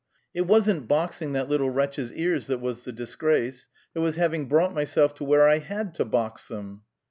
[0.33, 4.73] "It wasn't boxing that little wretch's ears that was the disgrace; it was having brought
[4.73, 6.81] myself to where I had to box them."